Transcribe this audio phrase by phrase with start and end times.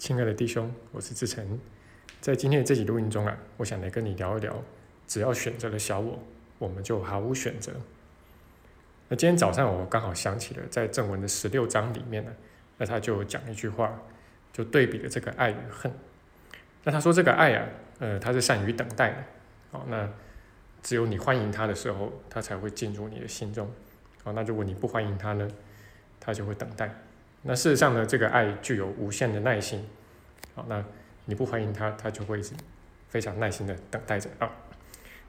[0.00, 1.60] 亲爱的弟兄，我是志成，
[2.22, 4.64] 在今天的这集录音中啊，我想来跟你聊一聊，
[5.06, 6.18] 只要选择了小我，
[6.58, 7.70] 我们就毫无选择。
[9.08, 12.32] 那今天早上我刚好想起了，在正文的十六章里面呢，
[12.78, 14.00] 那他就讲一句话，
[14.54, 15.92] 就对比了这个爱与恨。
[16.82, 19.16] 那他说这个爱啊，呃，他是善于等待的，
[19.72, 20.08] 哦，那
[20.82, 23.70] 只有你欢迎他的时候，他才会进入你的心中，
[24.24, 25.46] 哦，那如果你不欢迎他呢，
[26.18, 26.90] 他就会等待。
[27.42, 29.86] 那事实上呢，这个爱具有无限的耐心，
[30.54, 30.84] 好，那
[31.24, 32.42] 你不欢迎他，他就会
[33.08, 34.50] 非常耐心的等待着啊。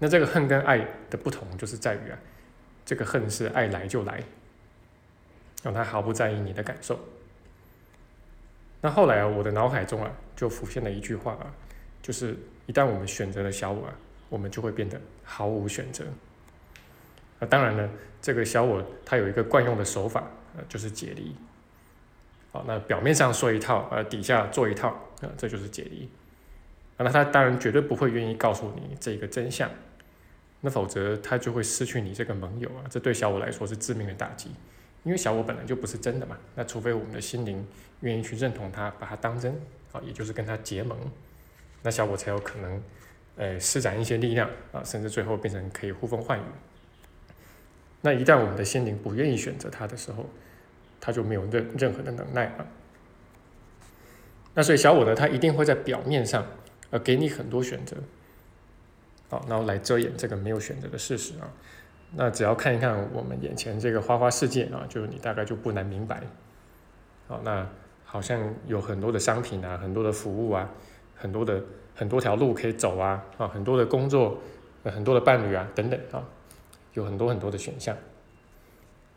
[0.00, 2.18] 那这个恨跟爱的不同，就是在于啊，
[2.84, 4.20] 这个恨是爱来就来，
[5.62, 6.98] 让他毫不在意你的感受。
[8.80, 11.46] 那后来啊，我的脑海中啊，就浮现了一句话啊，
[12.02, 13.94] 就是一旦我们选择了小我啊，
[14.28, 16.04] 我们就会变得毫无选择。
[17.38, 17.88] 那当然呢，
[18.20, 20.24] 这个小我它有一个惯用的手法，
[20.56, 21.32] 呃，就是解离。
[22.52, 24.88] 好，那表面上说一套，呃，底下做一套，
[25.22, 26.08] 啊，这就是解离。
[26.98, 29.68] 那他当然绝对不会愿意告诉你这个真相，
[30.60, 34.50] 那否则他就会失去你这个盟友啊，这对小我来说是致命的打击，
[35.02, 36.36] 因为小我本来就不是真的嘛。
[36.54, 37.66] 那除非我们的心灵
[38.00, 39.52] 愿意去认同他，把他当真，
[39.90, 40.96] 啊，也就是跟他结盟，
[41.82, 42.82] 那小我才有可能，
[43.36, 46.42] 呃，施展一些力量啊，甚至最后变成可以呼风唤雨。
[48.02, 50.28] 那一旦我们的心灵不愿意选择他的时候，
[51.04, 52.64] 他就没有任任何的能耐啊。
[54.54, 56.46] 那所以小我呢，他一定会在表面上，
[56.90, 57.96] 呃，给你很多选择，
[59.28, 61.50] 好，然后来遮掩这个没有选择的事实啊。
[62.14, 66.22] 那只要看一看我们眼前这个花花世界啊，就你大概就不难明白。
[67.26, 67.66] 好，那
[68.04, 70.70] 好像有很多的商品啊，很多的服务啊，
[71.16, 71.60] 很多的
[71.94, 74.38] 很多条路可以走啊，啊，很多的工作，
[74.84, 76.22] 很多的伴侣啊，等等啊，
[76.92, 77.96] 有很多很多的选项。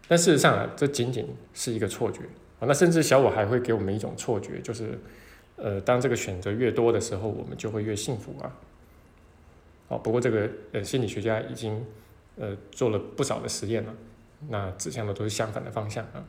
[0.07, 2.19] 但事实上啊，这仅仅是一个错觉
[2.59, 2.67] 啊。
[2.67, 4.99] 那甚至小我还会给我们一种错觉，就是，
[5.55, 8.51] 呃，当这个选择越多的时候，我们就会越幸福啊。
[9.87, 11.83] 哦，不过这个呃心理学家已经
[12.37, 13.93] 呃做了不少的实验了，
[14.49, 16.23] 那指向的都是相反的方向啊。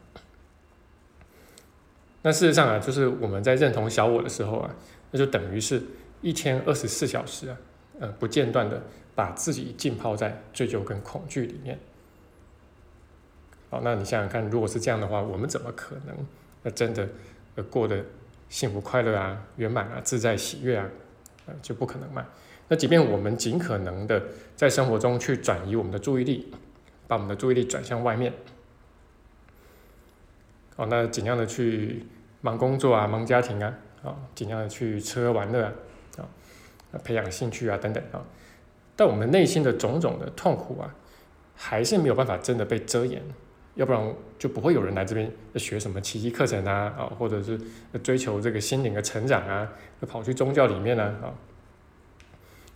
[2.23, 4.75] 那事实上啊，就是我们在认同小我的时候啊，
[5.11, 5.83] 那就等于是
[6.23, 7.57] 一天二十四小时啊，
[8.01, 8.83] 呃，不间断的
[9.15, 11.79] 把自己浸泡在追究跟恐惧里面。
[13.69, 16.15] 好，那你想想看，如果是这样的话，我们怎么可能
[16.63, 17.09] 那真的
[17.57, 18.05] 呃过得
[18.49, 20.89] 幸福快乐啊、圆满啊、自在喜悦啊？
[21.47, 22.25] 呃，就不可能嘛。
[22.69, 24.23] 那即便我们尽可能的
[24.55, 26.53] 在生活中去转移我们的注意力，
[27.09, 28.33] 把我们的注意力转向外面，
[30.77, 32.05] 哦，那尽量的去
[32.41, 35.73] 忙工作啊、忙家庭啊，啊，尽量的去吃喝玩乐啊，
[36.93, 38.23] 啊，培养兴趣啊等等啊，
[38.95, 40.95] 但我们内心的种种的痛苦啊，
[41.55, 43.23] 还是没有办法真的被遮掩。
[43.77, 47.61] 要不然就不会有人来这边学什么奇迹课程啊，啊，或者是
[48.03, 49.71] 追求这个心灵的成长啊，
[50.09, 51.33] 跑去宗教里面呢啊。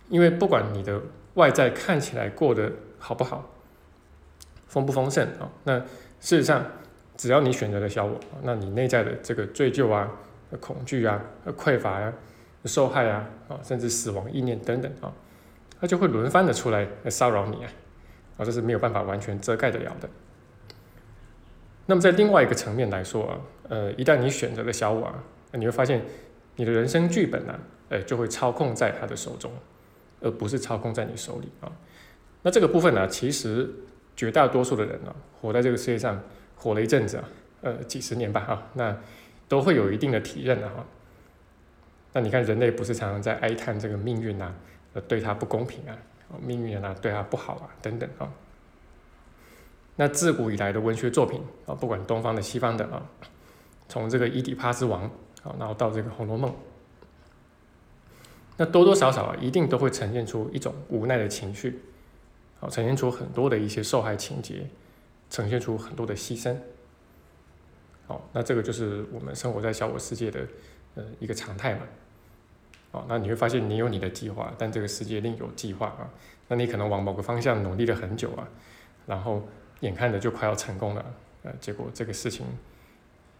[0.09, 1.01] 因为不管你的
[1.33, 3.49] 外在看起来过得好不好，
[4.67, 5.79] 丰不丰盛啊，那
[6.19, 6.63] 事实上
[7.17, 10.07] 只要你选择了小我，那你内在的这个罪疚啊、
[10.59, 11.19] 恐惧啊、
[11.57, 12.13] 匮乏呀、
[12.65, 15.11] 受害啊，啊，甚至死亡意念等等啊，
[15.79, 17.71] 它就会轮番的出来骚扰你啊，
[18.37, 20.07] 啊，这是没有办法完全遮盖得了的。
[21.85, 23.37] 那么在另外一个层面来说啊，
[23.69, 26.01] 呃，一旦你选择了小我啊，你会发现
[26.55, 27.59] 你的人生剧本呢，
[27.89, 29.51] 呃，就会操控在他的手中，
[30.21, 31.71] 而不是操控在你手里啊。
[32.43, 33.69] 那这个部分呢，其实
[34.15, 36.21] 绝大多数的人啊，活在这个世界上
[36.55, 37.29] 活了一阵子啊，
[37.61, 38.97] 呃，几十年吧哈，那
[39.47, 40.85] 都会有一定的体认的哈。
[42.13, 44.53] 那你看人类不是常常在哀叹这个命运呐，
[44.93, 45.97] 呃，对他不公平啊，
[46.39, 48.31] 命运啊对他不好啊等等啊。
[50.01, 53.05] 那自古以来的文学作品啊，不管东方的、西方的啊，
[53.87, 55.03] 从这个伊底帕斯王
[55.43, 56.49] 啊，然后到这个《红楼梦》，
[58.57, 61.81] 那多多少少啊，一定都会呈现出一种无奈的情绪，
[62.59, 64.65] 好，呈现出很多的一些受害情节，
[65.29, 66.57] 呈现出很多的牺牲。
[68.07, 70.47] 好，那这个就是我们生活在小我世界的
[70.95, 71.81] 呃一个常态嘛。
[72.91, 76.09] 好，那你会发现你有你的计划，但这个世界另有计划啊。
[76.47, 78.49] 那你可能往某个方向努力了很久啊，
[79.05, 79.47] 然后。
[79.81, 81.05] 眼看着就快要成功了，
[81.43, 82.45] 呃，结果这个事情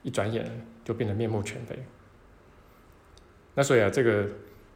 [0.03, 0.45] 一转眼
[0.83, 1.77] 就变得面目全非。
[3.53, 4.27] 那所以啊，这个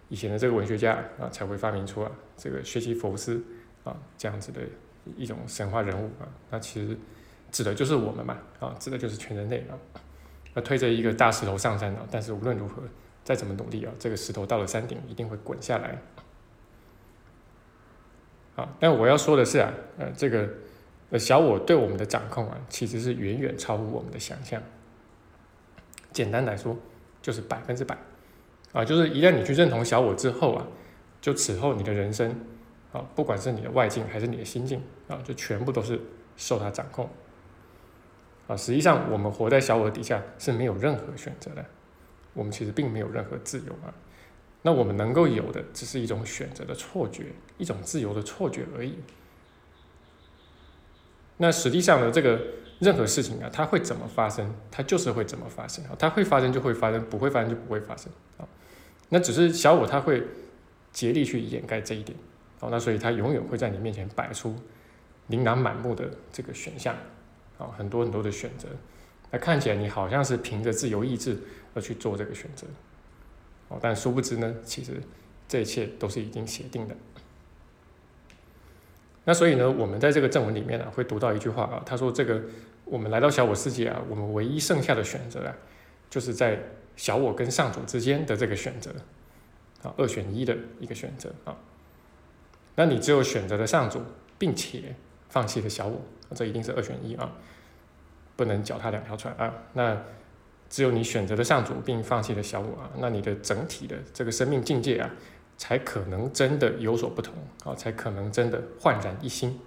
[0.09, 3.43] 以前的这个文学家啊，才会发明出啊这个薛西佛斯
[3.83, 4.61] 啊这样子的
[5.17, 6.27] 一种神话人物啊。
[6.51, 6.95] 那其实
[7.51, 9.73] 指的就是我们嘛，啊，指的就是全人类啊。
[10.53, 12.83] 那推着一个大石头上山啊，但是无论如何
[13.23, 15.99] 再怎么努力啊，这个石头到了山顶一定会滚下来。
[18.55, 20.47] 啊，但我要说的是啊，呃，这个。
[21.11, 24.61] 呃，小我对我们的掌控啊，其实是远远超乎我们的想象。
[26.11, 26.75] 简单来说，
[27.21, 27.97] 就是百分之百。
[28.73, 30.67] 啊，就是一旦你去认同小我之后啊，
[31.21, 32.29] 就此后你的人生
[32.91, 35.99] 啊，不管是你的外境还是你的心境啊，就全部都是
[36.35, 37.09] 受它掌控。
[38.47, 41.65] 啊，实际上我们活在小我底下是没有任何选择的，
[42.33, 43.93] 我们其实并没有任何自由啊。
[44.63, 48.97] 那我们能够有的，只是一种选择的错觉，一种自由的错觉而已。
[51.37, 52.39] 那实际上呢，这个
[52.79, 58.47] 任何事情啊，它会怎么发生，它就是会怎么发生啊，它会发生就会发生，不会发生就不会发生啊。
[59.09, 60.23] 那只是小我，它会
[60.91, 62.17] 竭力去掩盖这一点，
[62.59, 64.55] 好，那所以它永远会在你面前摆出
[65.27, 66.95] 琳琅满目的这个选项，
[67.57, 68.67] 啊，很多很多的选择，
[69.31, 71.37] 那看起来你好像是凭着自由意志
[71.73, 72.65] 而去做这个选择。
[73.67, 74.93] 哦，但殊不知呢，其实
[75.47, 76.95] 这一切都是已经写定的。
[79.25, 82.41] 那所以呢，我们在这个正文里面呢，会读到一句话啊，他说：“这个
[82.85, 85.53] 我们来到小我世界啊，我们唯一剩下的选择啊，
[86.09, 86.59] 就是在
[86.95, 88.91] 小我跟上主之间的这个选择，
[89.83, 91.57] 啊，二选一的一个选择啊。
[92.75, 94.01] 那你只有选择了上主，
[94.37, 94.95] 并且
[95.29, 95.99] 放弃了小我，
[96.33, 97.31] 这一定是二选一啊，
[98.35, 99.53] 不能脚踏两条船啊。
[99.73, 100.01] 那。”
[100.67, 105.09] 只有你选择了上主，并放弃了小我啊，那你的整体的这个生命境界啊，
[105.57, 109.59] 才可能真的有所不同啊，才可能真的焕然一新。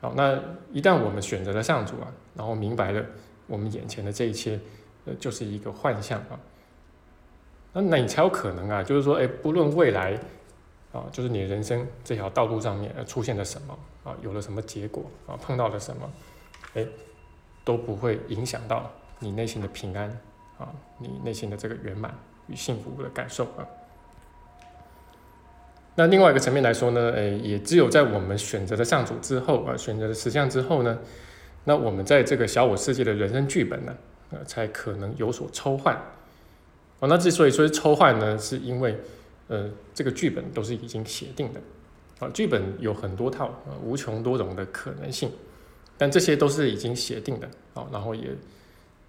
[0.00, 0.40] 好，那
[0.72, 3.04] 一旦我们选择了上主啊，然后明白了
[3.46, 4.58] 我们眼前的这一切，
[5.04, 6.40] 呃，就是一个幻象啊，
[7.72, 10.18] 那那你才有可能啊，就是说，哎，不论未来
[10.92, 16.10] 啊，就是你人生这条道路上面出现了什么啊，有了什么结果啊，碰到了什么，
[16.74, 16.86] 哎，
[17.64, 18.90] 都不会影响到。
[19.22, 20.08] 你内心的平安
[20.56, 22.16] 啊，你内心的这个圆满
[22.46, 23.68] 与幸福的感受啊。
[26.00, 30.98] 那另外一个层面来说呢，诶，也只有在我们选择了上主之后啊，选择了实相之后呢，
[31.64, 33.94] 那我们在这个小我世界的人生剧本呢，
[34.30, 35.94] 呃，才可能有所抽换。
[37.00, 38.98] 哦，那之所以说抽换呢，是因为
[39.48, 41.60] 呃，这个剧本都是已经写定的
[42.18, 45.30] 啊，剧本有很多套啊，无穷多种的可能性，
[45.98, 48.30] 但这些都是已经写定的啊，然后也。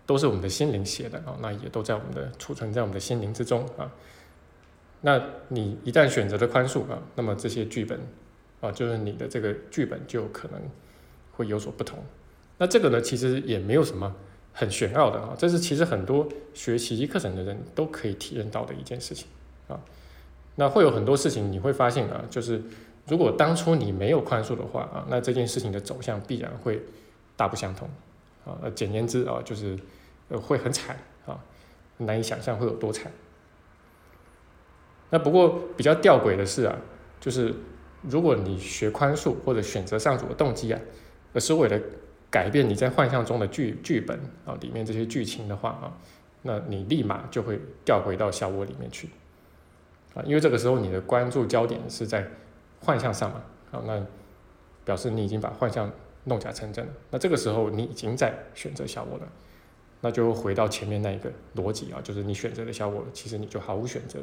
[0.04, 3.90] 都是我们的心灵写的啊，那也都在我们的储存在我们的心灵之中啊。
[5.02, 8.00] 那你一旦选择了宽恕啊，那么这些剧本
[8.62, 10.62] 啊，就是你的这个剧本就可能
[11.34, 12.00] 会有所不同。
[12.58, 14.16] 那这个呢，其实也没有什么
[14.54, 19.28] 很玄奥的啊，这是其实很多学奇迹课程的人都可以体验到的一件事情
[19.68, 19.80] 啊。
[20.56, 22.62] 那会有很多事情你会发现啊，就是
[23.08, 26.82] 如果当初你没有宽恕的话啊，那这件事情的走向必然会
[27.36, 27.90] 大不相同
[28.46, 28.60] 啊。
[28.76, 29.78] 简言之啊，就是。
[30.34, 30.96] 呃，会很惨
[31.26, 31.38] 啊，
[31.98, 33.12] 难以想象会有多惨。
[35.12, 36.76] 那不过比较吊诡的是啊，
[37.20, 37.54] 就是
[38.02, 40.82] 如果你学宽恕或者选择上主的动机啊，
[41.34, 41.80] 而是为了
[42.32, 45.94] 改变你在幻象中的剧剧本啊里面这些剧情的话啊，
[46.42, 49.10] 那你立马就会掉回到小我里面去
[50.16, 52.28] 啊，因为这个时候你的关注焦点是在
[52.80, 54.04] 幻象上嘛，啊，那
[54.84, 55.92] 表示你已经把幻象
[56.24, 56.88] 弄假成真。
[57.12, 59.28] 那这个时候你已经在选择小我了。
[60.04, 64.20] 那就回到前面那一个逻辑啊，就是你选择的小我，其实你就毫无选择。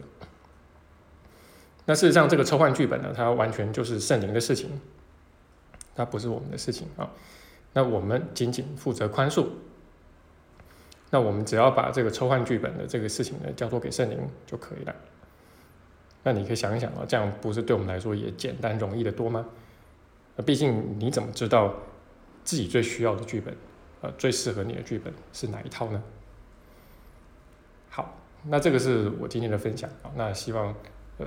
[1.89, 4.79] 那事实上，这个抽换剧本呢，它完全就是圣灵的事情，
[5.97, 7.11] 它不是我们的事情啊。
[7.73, 9.47] 那我们仅仅负责宽恕。
[11.09, 14.95] 那我们只要把这个抽换剧本的这个事情呢，交托给圣灵就可以了。
[16.23, 19.47] 那你可以想一想啊，这样不是对我们来说也简单容易的多吗？
[20.37, 21.73] 那毕竟你怎么知道
[22.45, 23.57] 自己最需要的剧本？
[24.03, 26.03] 呃，最适合你的剧本是哪一套呢？
[27.89, 28.15] 好，
[28.45, 30.75] 那这个是我今天的分享啊，那希望
[31.17, 31.27] 呃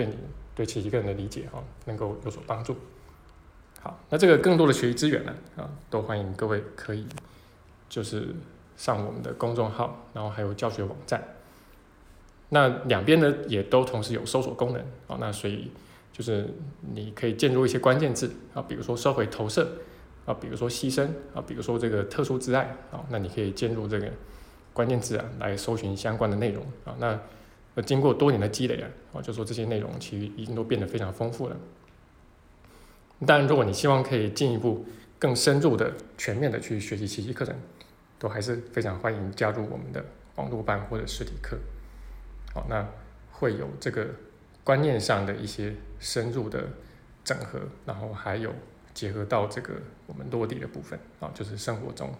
[0.00, 0.16] 对你
[0.54, 2.74] 对其一个人的理解哈能够有所帮助。
[3.80, 7.06] 好，那这个更多的学习资源呢啊，都欢迎各位可以
[7.88, 8.34] 就是
[8.76, 11.22] 上我们的公众号，然后还有教学网站。
[12.48, 15.70] 那两边呢也都同时有搜索功能啊，那所以
[16.12, 16.48] 就是
[16.94, 19.68] 你可以进入一些关键字啊，比如说收回投射。
[20.26, 21.02] 啊，比如说牺牲
[21.34, 24.06] 啊，比如说这个特殊之爱啊，那你可以进入这个
[24.74, 26.94] 关键字啊，来搜寻相关的内容啊。
[26.98, 27.18] 那
[27.74, 31.56] 呃，经过多年的积累啊，啊，就说这些内容其实已经都变得非常丰富了。
[33.26, 34.84] 但如果你希望可以进一步
[35.18, 37.54] 更深入的、全面的去学习奇迹课程，
[38.18, 40.04] 都还是非常欢迎加入我们的
[40.36, 41.58] 网络班或者实体课。
[42.54, 42.86] 好，那
[43.30, 44.06] 会有这个
[44.64, 46.68] 观念上的一些深入的
[47.24, 48.52] 整合，然后还有。
[48.92, 49.74] 结合到这个
[50.06, 52.12] 我们落地的部分啊，就是生活中。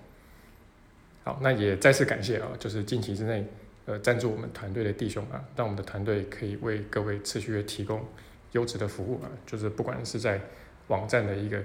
[1.24, 3.44] 好，那也再次感谢啊，就是近期之内
[3.90, 8.04] 呃赞助我们团队的弟兄啊，让我们的团队可以为各位持续的提供
[8.52, 10.40] 优质的服务啊，就是不管是在
[10.86, 11.60] 网站的一个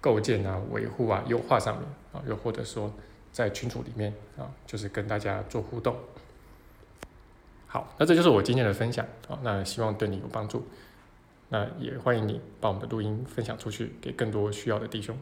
[0.00, 2.92] 构建啊、维护啊、优化上面啊，又或者说
[3.30, 5.96] 在群组里面啊，就是跟大家做互动。
[7.68, 10.66] 好，那这就是我今天的分享啊，那希望对你有帮助。
[11.50, 15.16] 那也欢迎你把我们的录音分享出去，给更多需要的弟兄。